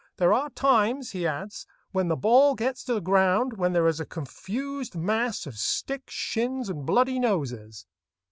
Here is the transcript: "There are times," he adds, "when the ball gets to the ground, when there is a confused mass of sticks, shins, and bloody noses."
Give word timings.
"There 0.17 0.33
are 0.33 0.49
times," 0.49 1.11
he 1.11 1.27
adds, 1.27 1.67
"when 1.91 2.07
the 2.07 2.15
ball 2.15 2.55
gets 2.55 2.83
to 2.85 2.95
the 2.95 3.01
ground, 3.01 3.57
when 3.59 3.73
there 3.73 3.85
is 3.85 3.99
a 3.99 4.05
confused 4.07 4.95
mass 4.95 5.45
of 5.45 5.59
sticks, 5.59 6.15
shins, 6.15 6.69
and 6.69 6.87
bloody 6.87 7.19
noses." 7.19 7.85